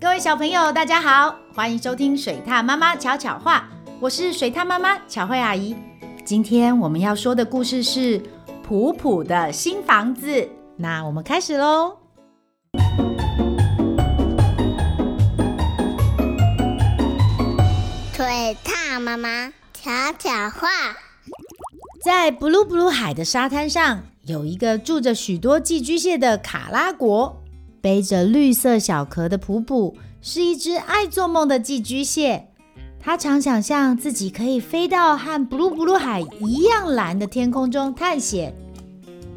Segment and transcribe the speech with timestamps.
[0.00, 5.74] 各位小朋友，大家好，欢迎收听水獭妈妈巧巧话，我是水獭妈妈巧慧阿姨。
[6.24, 8.22] 今天我们要说的故事是
[8.62, 10.48] 普普的新房子。
[10.76, 11.96] 那我们开始喽。
[18.12, 20.68] 水獭妈妈巧巧话，
[22.04, 27.42] 在布鲁布鲁海的沙滩上，有一个住着许多寄居蟹的卡拉国。
[27.88, 32.48] 背着绿色小壳的普普是一只爱做梦的寄居蟹，
[33.00, 38.52] 他常想象自己可以飞到和布鲁布鲁海一样蓝的天空中探险。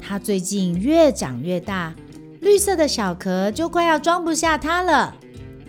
[0.00, 1.94] 他最近越长越大，
[2.40, 5.14] 绿色的小壳就快要装不下他了。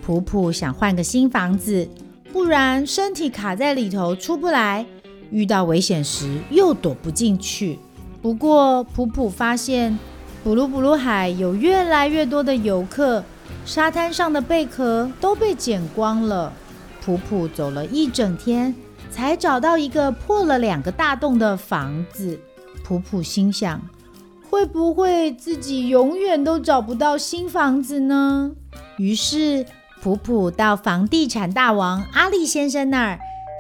[0.02, 1.86] 普普想换个新房子，
[2.32, 4.86] 不然身体卡在里头出不来，
[5.32, 7.78] 遇到危险时又躲不进去。
[8.22, 10.00] 不过普普发现。
[10.42, 13.24] 布鲁布鲁海有越来越多的游客，
[13.66, 16.52] 沙滩上的贝壳都被捡光了。
[17.04, 18.74] 普普走了一整天，
[19.12, 22.40] 才找到一个破了两个大洞的房子。
[22.84, 23.82] 普普心想：
[24.50, 28.52] 会不会自己永远都找不到新房子呢？
[28.98, 29.66] 于是，
[30.02, 33.20] 普普到房地产大王阿力先生那儿，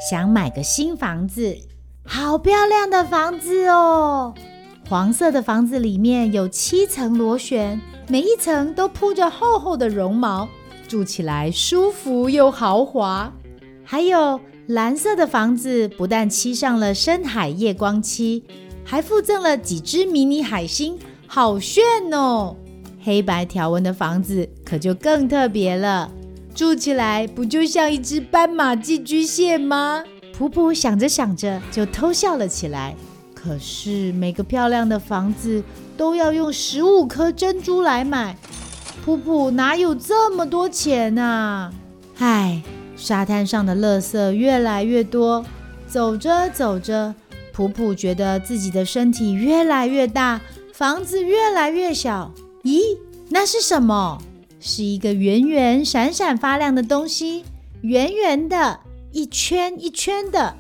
[0.09, 1.57] 想买个新房子。
[2.05, 4.33] 好漂亮的房子哦！
[4.89, 10.49] 黄色的房子里面有七层螺旋，每一层都铺着厚厚的绒毛，
[10.87, 13.31] 住起来舒服又豪华。
[13.83, 18.43] 还有蓝色的房子，不但漆上了深海夜光漆，
[18.83, 22.55] 还附赠了几只迷你海星，好炫哦！
[22.99, 26.09] 黑白条纹的房子可就更特别了，
[26.55, 30.03] 住起来不就像一只斑马寄居蟹吗？
[30.35, 32.95] 普普想着想着就偷笑了起来。
[33.41, 35.63] 可是每个漂亮的房子
[35.95, 38.35] 都要用十五颗珍珠来买，
[39.05, 41.71] 普普哪有这么多钱啊？
[42.17, 42.61] 唉，
[42.97, 45.45] 沙滩上的垃圾越来越多，
[45.87, 47.15] 走着走着，
[47.53, 50.41] 普普觉得自己的身体越来越大，
[50.73, 52.33] 房子越来越小。
[52.63, 52.97] 咦，
[53.29, 54.21] 那是什么？
[54.59, 57.45] 是一个圆圆、闪闪发亮的东西，
[57.83, 58.81] 圆圆的，
[59.13, 60.57] 一圈一圈的。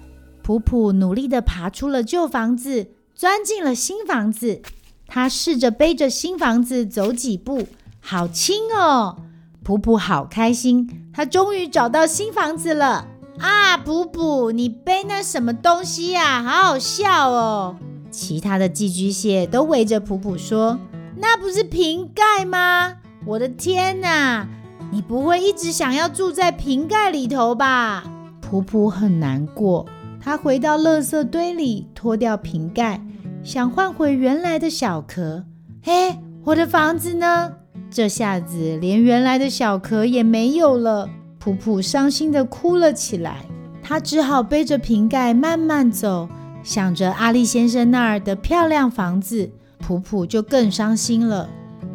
[0.49, 4.63] 普普努力地爬出了旧房子，钻进了新房子。
[5.05, 7.67] 他试着背着新房子走几步，
[7.99, 9.17] 好轻哦！
[9.63, 13.05] 普普好开心，他终于找到新房子了
[13.37, 13.77] 啊！
[13.77, 16.41] 普普，你背那什么东西呀？
[16.41, 17.75] 好好笑哦！
[18.09, 20.79] 其他的寄居蟹都围着普普说
[21.17, 22.95] ：“那不是瓶盖吗？
[23.27, 24.47] 我的天哪！
[24.91, 28.03] 你不会一直想要住在瓶盖里头吧？”
[28.41, 29.85] 普普很难过。
[30.29, 33.01] 他回到垃圾堆里，脱掉瓶盖，
[33.43, 35.43] 想换回原来的小壳。
[35.81, 37.51] 嘿，我的房子呢？
[37.89, 41.09] 这下子连原来的小壳也没有了。
[41.39, 43.37] 普普伤心地哭了起来。
[43.81, 46.29] 他只好背着瓶盖慢慢走，
[46.61, 49.49] 想着阿力先生那儿的漂亮房子。
[49.79, 51.49] 普普就更伤心了。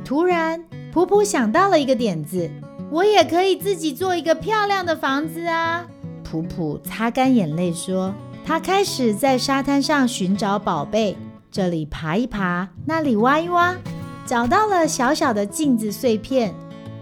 [0.04, 0.60] 突然，
[0.92, 2.50] 普普想到了一个点子：
[2.90, 5.86] 我也可以自己做一个漂亮的房子啊！
[6.34, 8.12] 普普擦干眼泪说
[8.44, 11.16] ：“他开始在沙滩上寻找宝贝，
[11.48, 13.76] 这里爬一爬，那里挖一挖，
[14.26, 16.52] 找到了小小的镜子碎片、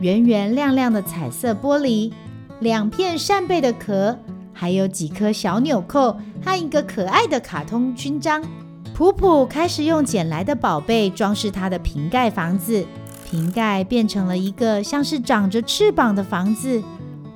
[0.00, 2.12] 圆圆亮亮的彩色玻璃、
[2.60, 4.18] 两片扇贝的壳，
[4.52, 8.44] 还有几颗小纽扣和一个可爱的卡通勋章。
[8.92, 12.84] 普普开始用捡来的宝贝装饰他的瓶盖房子，
[13.24, 16.82] 瓶盖变成了一个像是长着翅膀的房子，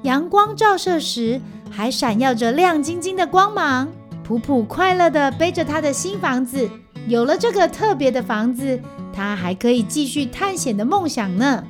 [0.03, 1.41] 阳光照射时，
[1.77, 3.87] 还闪耀着亮晶晶的光芒。
[4.25, 6.67] 普普快乐地背着他的新房子，
[7.07, 8.81] 有了这个特别的房子，
[9.13, 11.63] 他还可以继续探险的梦想呢。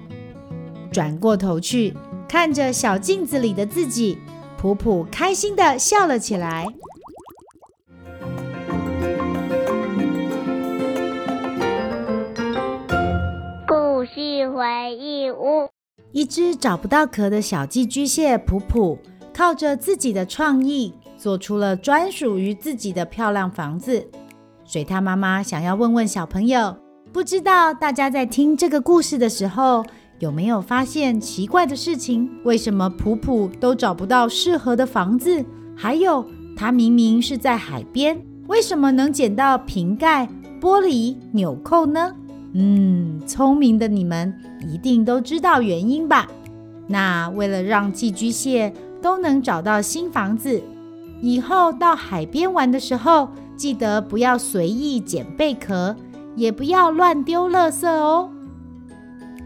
[0.92, 1.92] 转过头去，
[2.28, 4.16] 看着小镜子里的自己，
[4.56, 6.64] 普普开心地笑了起来。
[13.66, 15.68] 故事回忆屋，
[16.12, 18.96] 一只找不到壳的小寄居蟹普普。
[19.36, 24.08] 靠着自己的创意，做出了专属于自己的漂亮房子。
[24.64, 26.74] 水獭妈妈想要问问小朋友，
[27.12, 29.84] 不知道大家在听这个故事的时候，
[30.20, 32.30] 有没有发现奇怪的事情？
[32.44, 35.44] 为什么普普都找不到适合的房子？
[35.76, 36.24] 还有，
[36.56, 40.26] 他明明是在海边，为什么能捡到瓶盖、
[40.58, 42.16] 玻璃、纽扣呢？
[42.54, 44.34] 嗯，聪明的你们
[44.66, 46.26] 一定都知道原因吧？
[46.86, 48.72] 那为了让寄居蟹
[49.06, 50.60] 都能找到新房子，
[51.22, 55.94] 以后到海边玩的时候，记得不要随意捡贝壳，
[56.34, 58.28] 也不要乱丢垃圾哦。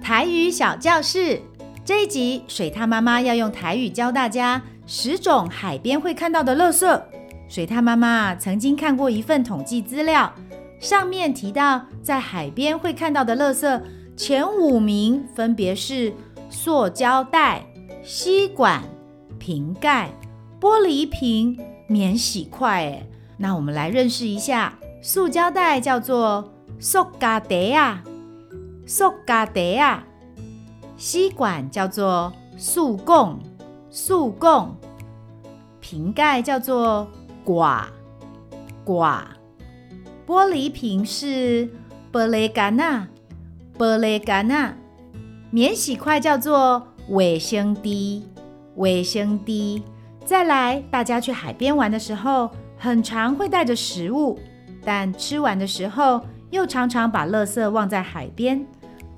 [0.00, 1.42] 台语小教室，
[1.84, 7.02] 这一集水獭妈妈要用台语教大家十种海边会看到的垃圾。
[7.46, 10.32] 水獭妈妈曾经看过一份统计资料，
[10.78, 13.82] 上面提到在海边会看到的垃圾
[14.16, 16.14] 前五名分别是
[16.48, 17.62] 塑胶袋、
[18.02, 18.82] 吸管、
[19.40, 20.12] 瓶盖、
[20.60, 21.58] 玻璃瓶、
[21.88, 22.84] 免洗筷。
[22.84, 23.06] 哎，
[23.38, 28.04] 那我们来认识一下，塑胶袋叫做塑胶袋啊，
[28.86, 30.04] 塑胶袋啊。
[30.96, 33.38] 吸管叫做塑管，
[33.90, 34.76] 塑管；
[35.80, 37.08] 瓶盖叫做
[37.42, 37.88] 挂，
[38.84, 39.24] 挂；
[40.26, 41.66] 玻璃瓶是
[42.12, 43.08] 玻璃干呐，
[43.78, 44.74] 玻璃干呐；
[45.50, 48.22] 免洗筷叫做卫生滴，
[48.80, 49.82] 卫生低。
[50.24, 54.38] 再来，大家去海边玩的时候，很常会带着食物，
[54.84, 58.66] 但吃完的时候，又常常把垃圾忘在海边。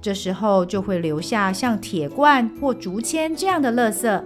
[0.00, 4.22] 这时候就会留下像铁罐或竹签这样的垃圾。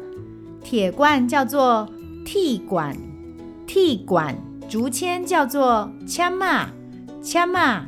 [0.64, 1.86] 铁罐叫做
[2.24, 2.96] 剃管，
[3.66, 4.34] 剃管；
[4.68, 6.66] 竹签叫做签仔，
[7.22, 7.84] 签仔。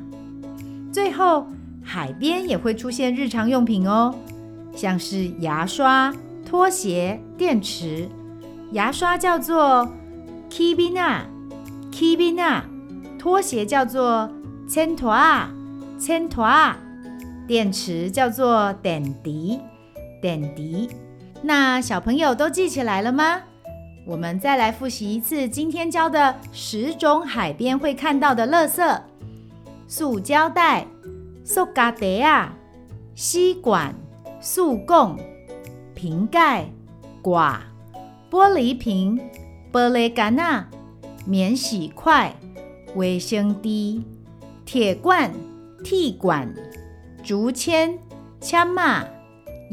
[0.93, 1.47] 最后，
[1.83, 4.15] 海边也会出现日常用品哦，
[4.75, 6.15] 像是牙刷、
[6.45, 8.07] 拖鞋、电池。
[8.73, 9.91] 牙刷叫做
[10.51, 11.25] k i b i n a
[11.91, 12.63] k i b i n a
[13.19, 14.31] 拖鞋叫做
[14.69, 15.49] c e n t o a
[15.99, 16.77] c e n t o a
[17.47, 19.59] 电池叫做 Dandy
[20.23, 20.91] Dandy
[21.41, 23.41] 那小朋友都记起来了吗？
[24.05, 29.01] 我们再来复习一次今天教的十种海边会看到的垃圾：
[29.87, 30.87] 塑胶袋
[31.43, 32.53] s o g a d e a
[33.15, 33.95] 吸管
[34.41, 35.19] 塑供
[35.95, 36.71] 瓶盖
[37.29, 37.61] 哇、
[38.31, 39.21] 玻璃瓶、
[39.71, 40.69] 玻璃干啊、
[41.27, 42.35] 免洗筷、
[42.95, 44.03] 卫生滴、
[44.65, 45.33] 铁罐、
[45.85, 46.55] 铁管。
[47.23, 47.99] 竹签、
[48.41, 49.11] 签仔、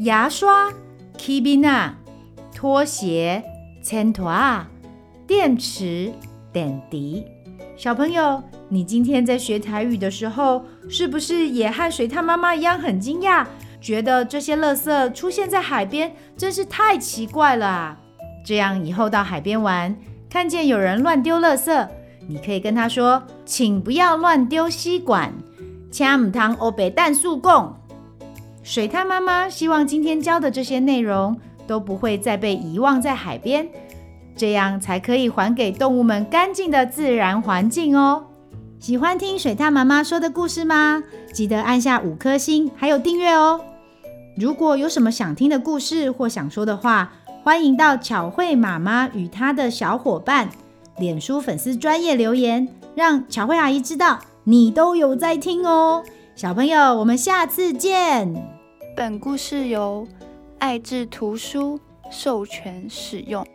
[0.00, 0.70] 牙刷、
[1.16, 1.94] 起边仔、
[2.54, 3.42] 拖鞋、
[3.82, 4.66] 千拖仔、
[5.26, 6.12] 电池、
[6.52, 7.24] 电池。
[7.76, 13.46] 小朋友，你今天在学台语的时候，是不是也和水獭妈妈一样很惊讶，
[13.86, 17.96] 觉得这些垃圾出现在海边真是太奇怪了啊？
[18.44, 19.96] 这样以后到海边玩，
[20.28, 21.86] 看见有人乱丢垃圾，
[22.26, 25.32] 你可以跟他说：“请不要乱丢吸管。”
[25.92, 27.80] 请唔通黑白蛋树讲，
[28.64, 33.68] 水獭妈妈希望今天教的这些内容都不会再被遗忘在海边，
[34.34, 38.24] 这样才可以还给动物们干净的自然环境哦。
[38.80, 41.04] 喜欢听水獭妈妈说的故事吗？
[41.32, 43.60] 记得按下五颗星，还有订阅哦。
[44.36, 47.10] 如果有什么想听的故事或想说的话，
[47.42, 50.50] 欢迎到巧慧妈妈与她的小伙伴
[50.98, 54.20] 脸书粉丝专业留言，让巧慧阿姨知道。
[54.44, 56.04] 你都有在听哦，
[56.34, 58.34] 小朋友，我们下次见。
[58.94, 60.06] 本故事由
[60.58, 61.80] 爱智图书
[62.10, 63.46] 授权使用。